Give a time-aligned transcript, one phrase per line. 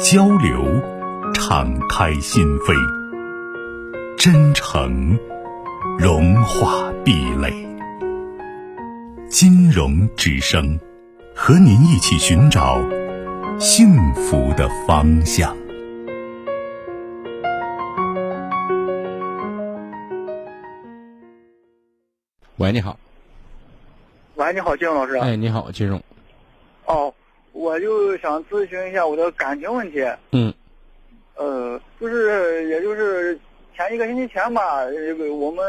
[0.00, 0.64] 交流，
[1.34, 2.74] 敞开心扉；
[4.18, 5.16] 真诚，
[5.98, 7.52] 融化壁垒。
[9.28, 10.78] 金融之声，
[11.34, 12.80] 和您一起寻找
[13.58, 15.56] 幸福的方向。
[22.56, 22.98] 喂，你好。
[24.34, 25.16] 喂，你好，金融老师。
[25.16, 26.02] 哎，你好，金融。
[26.86, 27.14] 哦。
[27.54, 30.04] 我就想咨询一下我的感情问题。
[30.32, 30.52] 嗯。
[31.36, 33.38] 呃，就是也就是
[33.74, 35.64] 前一个星期前吧，这个我们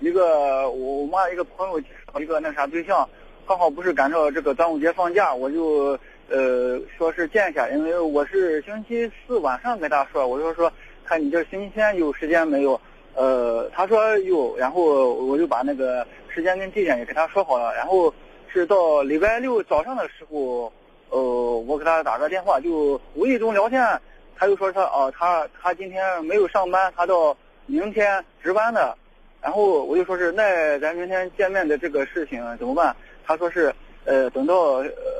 [0.00, 1.80] 一个我妈一个朋友
[2.20, 3.08] 一个那啥对象，
[3.46, 10.72] 刚好不是赶上这个端午节放假，我就呃说是见一下，因为我是星期四晚上跟他说，我就说
[11.04, 12.80] 看你这星期天有时间没有？
[13.14, 18.14] 呃，他说有，然后我就把那个时间跟地点也跟他说好了，然后
[18.46, 20.72] 是到礼拜六早上的时候。
[21.10, 24.00] 呃，我给他打个电话，就无意中聊天，
[24.36, 27.36] 他就说他哦，他他今天没有上班，他到
[27.66, 28.96] 明天值班的，
[29.42, 32.94] 然后我就说是那咱明天见面的这个事情怎么办？
[33.26, 34.54] 他说是呃等到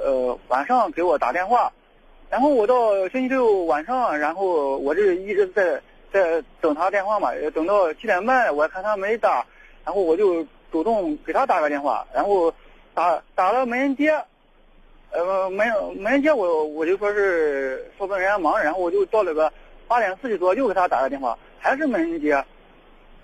[0.04, 1.72] 呃晚上给我打电话，
[2.30, 5.80] 然后我到星期六晚上，然后我这一直在
[6.12, 9.44] 在等他电话嘛，等到七点半，我看他没打，
[9.84, 12.54] 然后我就主动给他打个电话，然后
[12.94, 14.24] 打打了没人接。
[15.12, 19.52] 呃，没有没人接我，我就说是说不定人家忙，然后我就到了个
[19.88, 22.30] 八点四十多又给他打个电话，还是没人接，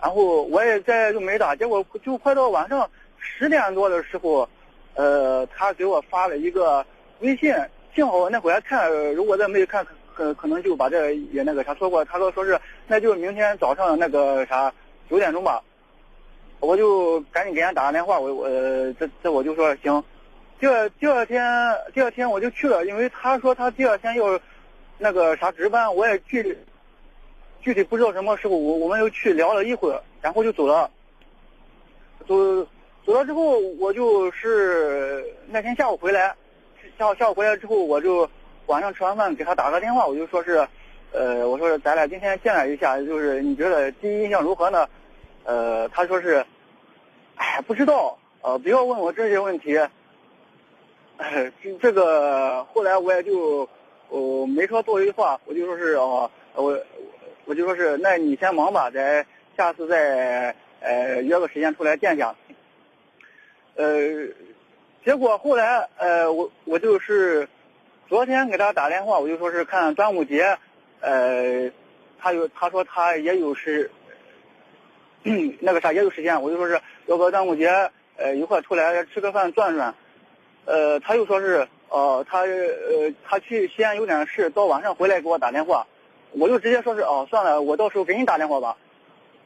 [0.00, 4.48] 然后我也再就没打，结果就快到晚上十点多的时候，
[4.94, 6.84] 呃，他给我发了一个
[7.20, 7.54] 微信，
[7.94, 12.04] 幸好我那会儿看，如果再没有看，可可能就把这也那个啥错过。
[12.04, 12.58] 他说说是
[12.88, 14.72] 那就明天早上那个啥
[15.08, 15.62] 九点钟吧，
[16.58, 18.48] 我就赶紧给人家打个电话，我我
[18.94, 20.02] 这这我就说行。
[20.58, 21.44] 第二第二天
[21.92, 24.40] 第二天我就去了，因为他说他第二天要
[24.98, 26.56] 那个啥值班，我也具
[27.60, 30.90] 具体不知道什么时候，我我们又去聊了一会儿，然后就走了。
[32.26, 32.66] 走
[33.04, 36.34] 走了之后，我就是那天下午回来，
[36.98, 38.28] 下午下午回来之后，我就
[38.64, 40.66] 晚上吃完饭给他打个电话，我就说是，
[41.12, 44.88] 呃，我说咱俩今天见了一下，就是你觉得第一印象如何呢？
[45.44, 46.44] 呃，他说是，
[47.36, 49.78] 哎，不知道，呃，不要问我这些问题。
[51.18, 51.50] 哎，
[51.80, 53.68] 这个后来我也就，
[54.08, 56.78] 哦，没说多余话，我就说是哦，我，
[57.44, 59.24] 我就说是，那你先忙吧，咱
[59.56, 62.26] 下次再，呃，约个时间出来见见。
[63.76, 64.28] 呃，
[65.04, 67.48] 结果后来，呃，我我就是，
[68.08, 70.58] 昨天给他打电话，我就说是看端午节，
[71.00, 71.70] 呃，
[72.18, 73.90] 他有他说他也有时，
[75.60, 79.94] 那个啥也有时间，我就说是要不端午节，呃，一块出来吃个饭转转。
[80.66, 85.86] 呃，他又说是，呃，他呃，他去西安有点事，到晚上回来给我打电话，
[86.32, 88.76] 我就直接说是，哦，算了，我到时候给你打电话吧。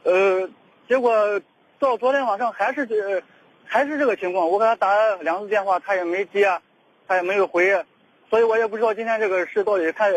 [0.03, 0.49] 呃，
[0.89, 1.41] 结果
[1.79, 3.23] 到昨天晚上还是这，
[3.65, 6.59] 还是这个情况，我给他打了两次电话，他也没接，
[7.07, 7.85] 他也没有回，
[8.31, 10.11] 所以我也不知道今天这个事到底看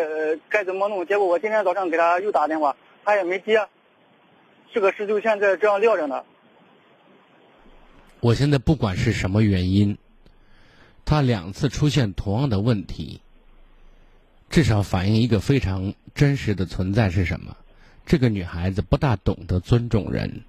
[0.47, 1.05] 该怎么弄。
[1.05, 3.67] 结果我今天早上给他又打电话，他也没接，
[4.73, 6.23] 这个事就现在这样撂着呢。
[8.21, 9.97] 我现在不管是什么原因。
[11.05, 13.21] 他两次出现同样的问题，
[14.49, 17.55] 至少反映一个非常真实的存在是什么？
[18.05, 20.43] 这个女孩子不大懂得尊重人，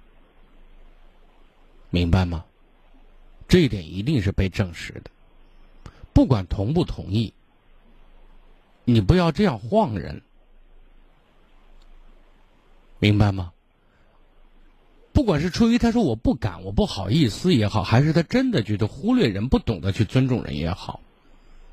[1.89, 2.45] 明白吗？
[3.47, 5.11] 这一点一定是被证实的。
[6.13, 7.33] 不管同不同意，
[8.83, 10.21] 你不要这样晃人，
[12.99, 13.53] 明白吗？
[15.15, 20.99] 不管是出于他说我不敢我不好意思也好，还是他真的觉得忽略人不懂得去尊重人也好，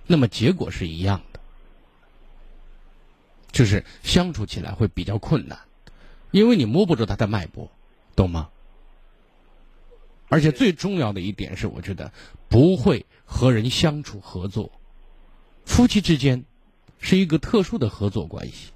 [0.07, 1.41] 那么结果是一样的，
[3.51, 5.59] 就是相处起来会比较困难，
[6.31, 7.69] 因为你摸不着他的脉搏，
[8.15, 8.49] 懂吗？
[10.29, 12.13] 而且最重要的一点是，我觉得
[12.49, 14.71] 不会和人相处合作，
[15.65, 16.45] 夫妻之间
[17.01, 18.71] 是一个特殊的合作关系，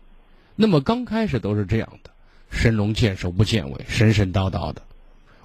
[0.56, 2.10] 那么刚开始都是这样的。
[2.50, 4.82] 神龙见首不见尾，神神叨叨的。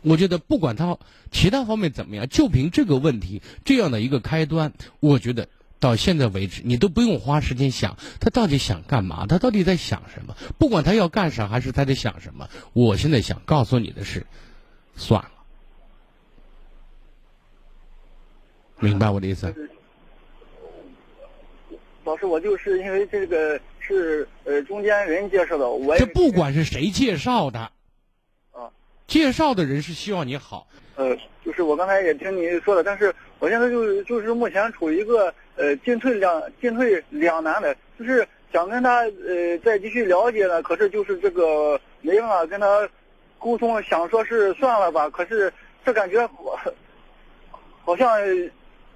[0.02, 0.98] 我觉得不管他
[1.32, 5.48] 其他方面怎么样，就凭这个问题这样的一个开端，我觉得
[5.80, 10.36] 到现在为止，你都不用花时间想他到底想干嘛，他到底在想什么？
[10.58, 14.26] 不管他要干啥，还是他在想什么，我现在想告诉你的是，
[14.96, 15.32] 算了，
[18.80, 19.54] 明白我的意思？
[22.04, 23.62] 老师，我就是因为这个
[23.92, 27.60] 是呃中间人介绍的，我这不管是谁介绍的，
[28.52, 28.72] 啊，
[29.06, 30.66] 介绍的人是希望你好。
[30.96, 42.88] 呃，就是我刚才也听你说了，但是我现在就就是目前处于一个呃进退两进退两难的，就是想跟他呃再继续了解呢，可是就是这个没办法跟他
[43.40, 45.52] 沟通，想说是算了吧，可是
[45.84, 46.60] 这感觉好
[47.84, 48.18] 好像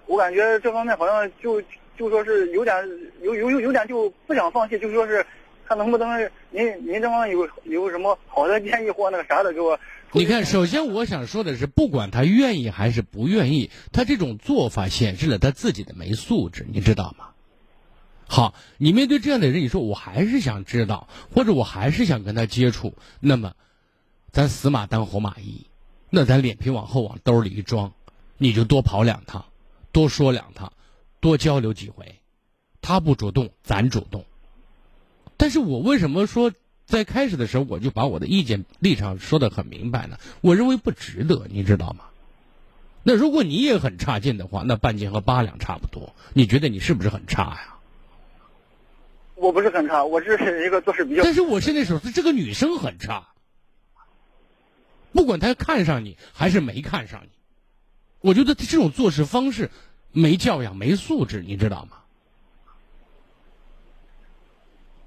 [0.06, 1.62] 我感觉这方面好像就
[1.98, 2.76] 就说是有点
[3.22, 5.26] 有有有有点就不想放弃，就说是
[5.68, 9.80] 看能不能您您这方有有什么好的建议或那个啥的给我。
[10.12, 17.30] 你看，首先我想说的是，不管他愿意还是不愿意，他这种做法显示了他自己的没素质，你知道吗？
[18.28, 23.54] 好，你面对这样的人，你说我还是想知道，或者我还是想跟他接触，那么，
[24.32, 25.68] 咱死马当活马医，
[26.10, 27.92] 那咱脸皮往后往兜里一装，
[28.38, 29.46] 你就多跑两趟，
[29.92, 30.72] 多说两趟，
[31.25, 32.19] 多交流几回，
[32.81, 34.25] 他不主动，咱主动。
[35.38, 36.51] 但是我为什么说？
[36.86, 40.19] 在开始的时候，我就把我的意见立场说得很明白呢。
[40.42, 42.06] 我认为不值得，你知道吗？
[43.01, 46.13] 那如果你也很差劲的话，那半斤和八两差不多。
[46.33, 47.80] 你觉得你是不是很差呀？
[49.33, 51.24] 我不是很差，我只是一个做事比较。
[51.24, 53.30] 但是我现在说是这个女生很差，
[55.12, 57.30] 不管她看上你还是没看上你，
[58.22, 59.72] 我觉得这种做事方式
[60.16, 61.98] 没教养、没素质，你知道吗？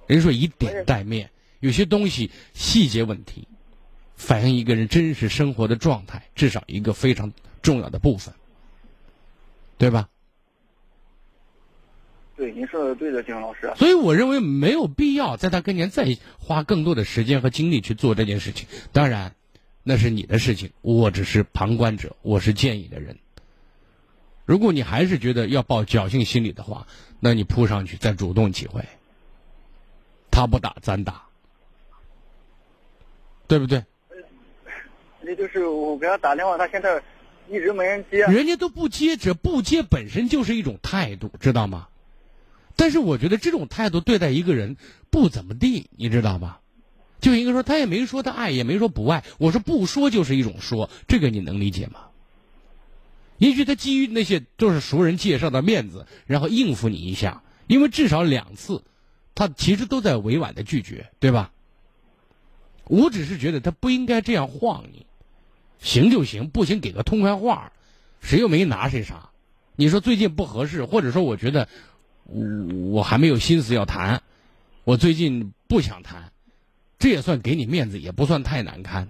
[0.07, 1.31] 人说以点带面。
[1.61, 3.49] 有些东西细节问题，
[4.15, 7.33] 反映一个人真实生活的状态，至少一个非常
[7.63, 8.33] 重要的部分，
[9.77, 10.09] 对吧？
[12.37, 13.73] 对，您说的对的，金老师。
[13.77, 18.69] 所以我认为没有必要在他跟前再花更多的时间和精力去做这件事情。
[18.93, 19.35] 当然，
[19.83, 23.19] 那是你的事情，我只是旁观者，我是建议的人。
[24.49, 26.87] 如果你还是觉得要抱侥幸心理的话，
[27.21, 28.83] 那你扑上去再主动几回，
[30.31, 31.23] 他不打咱打。
[33.47, 33.85] 对不对？
[35.21, 37.03] 那就是我给他打电话，他现在
[37.51, 38.25] 一直没人接。
[38.25, 41.89] 人家都不接，这不接本身就是一种态度，知道吗？
[42.75, 44.79] 但是我觉得这种态度对待一个人
[45.11, 46.63] 不怎么地，你知道吧？
[47.21, 49.25] 就应该说，他也没说他爱，也没说不爱。
[49.39, 52.07] 我说不说就是一种说，这个你能理解吗？
[53.39, 58.83] 也许他基于那些都是熟人介绍的面子，然后应付你一下，因为至少两次，
[59.35, 61.53] 他其实都在委婉的拒绝，对吧？
[62.85, 65.07] 我只是觉得他不应该这样晃你，
[65.79, 67.73] 行就行，不行给个痛快话，
[68.21, 69.31] 谁又没拿谁啥？
[69.77, 71.69] 你说最近不合适，或者说我觉得
[72.25, 72.45] 我
[72.91, 74.23] 我还没有心思要谈，
[74.83, 76.33] 我最近不想谈，
[76.99, 79.09] 这也算给你面子，也不算太难堪。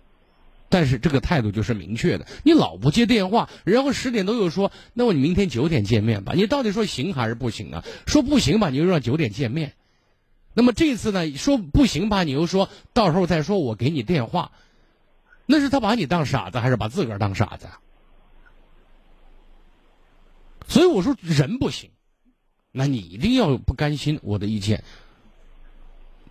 [0.69, 6.35] 但是这个态度就是明确的，你老不接电话，然后十点多又说，那我你明天九点见面吧？
[6.35, 7.85] 你到底说行还是不行啊？
[8.07, 9.73] 说不行吧，你又让九点见面。
[10.55, 12.25] 那么这次呢，说不行吧？
[12.25, 14.53] 你又说到时候再说，我给你电话，
[15.47, 17.69] 那是他把你当傻子，还是把自个儿当傻子？
[20.67, 21.91] 所以我说人不行，
[22.73, 24.21] 那你一定要不甘心。
[24.23, 24.85] 我的意见，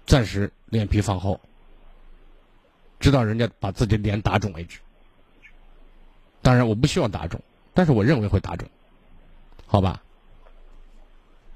[0.05, 1.41] 暂时脸皮放厚，
[2.99, 4.79] 直到人家把自己的脸打肿为止。
[6.41, 7.39] 当然，我不希望打肿，
[7.73, 8.67] 但是我认为会打肿，
[9.65, 10.01] 好吧？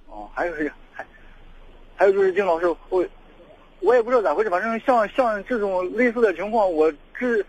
[0.07, 0.71] 哦，还有一个。
[1.95, 3.05] 还有就是丁老师，我
[3.79, 7.45] 我也不知道咋回事，反正像像这种类似的情况，我之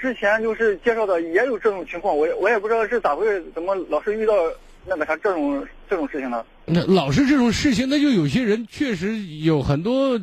[0.00, 4.34] 之前就是介绍的也有这种情况，我我也不知道是咋回事，怎么老是遇到
[4.84, 6.44] 那个啥这种这种事情呢？
[6.66, 10.18] 那老是这种事情，那就有些人确实有很多，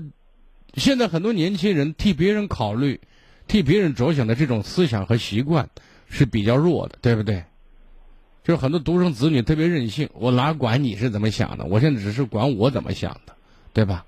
[0.75, 3.01] 现在很多年轻人替别人考虑、
[3.47, 5.69] 替别人着想的这种思想和习惯
[6.09, 7.43] 是比较弱的，对不对？
[8.43, 13.33] 就是很多独生子女特别任性，我哪管你是怎么想的，我现在只是管我怎么想的。
[13.73, 14.05] 对吧？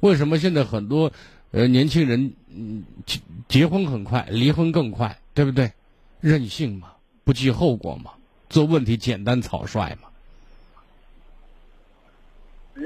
[0.00, 1.10] 为什么现在很多
[1.52, 5.18] 呃年轻人嗯结结婚很快，离婚更快？
[5.32, 5.72] 对不对？
[6.20, 6.88] 任性嘛，
[7.24, 8.10] 不计后果嘛，
[8.50, 10.09] 做问题简单草率嘛。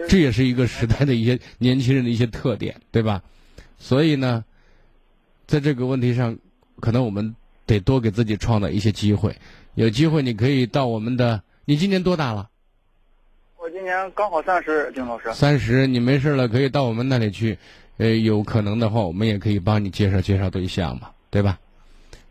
[0.09, 3.23] 这也是一个时代的一些年轻人的一些特点，对吧？
[3.79, 4.45] 所以呢，
[5.47, 6.37] 在这个问题上，
[6.81, 7.35] 可能我们
[7.67, 9.37] 得多给自己创造一些机会。
[9.75, 12.49] 有机会你可以到我们的，你今年多大了？
[13.57, 15.33] 我今年刚好三十，丁老师。
[15.33, 17.59] 三十，你没事了可以到我们那里去，
[17.97, 21.59] 呃，有可能的话，我们也可以帮你介绍介绍对象嘛，对吧？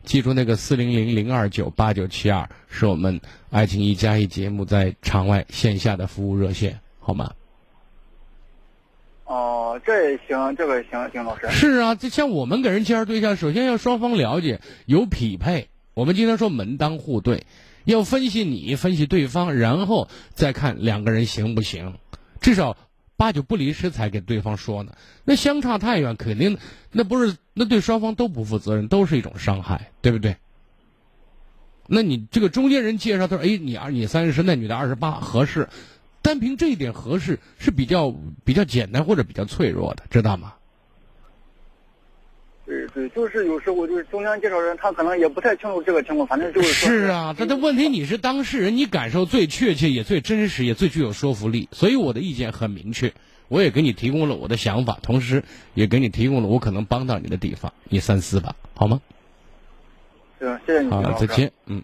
[0.03, 7.33] 记住那个四零零零二九八九七二是我们爱情一加一节目在场外线下的服务热线，好吗？
[9.33, 11.49] 哦，这也行，这个也行，丁老师。
[11.49, 15.69] 是啊，这像我们给人介绍对象，首先要双方了解，有匹配。
[15.95, 17.47] 我们经常说门当户对，
[17.83, 21.95] 要分析你，分析对方，然后再看两个人行不行，
[22.41, 22.77] 至少
[23.17, 24.91] 八九不离十才给对方说呢。
[25.25, 26.59] 那相差太远，肯定
[26.91, 30.35] 那不是那对双方都不负责任，都是一种伤害，对不对？
[31.87, 35.67] 那你这个中间人介绍他说：“哎，你二你三十，那女的二十八，合适。”
[36.23, 40.53] 单凭这一点合适是比较比较简单或者比较脆弱的，知道吗？
[42.65, 51.67] 对对，就是有时候就是中间介绍人，他可能也不太清楚这个情况，反正就是是啊，他的问题你是当事人，你感受最确切，也最真实，也最具有说服力。
[51.73, 53.13] 所以我的意见很明确，
[53.49, 59.01] 我也给你提供了我的想法，同时也给你提供了我可能帮到你的地方，你三思吧，好吗？
[60.39, 60.89] 行，谢谢你。
[60.89, 61.83] 好，再见，嗯。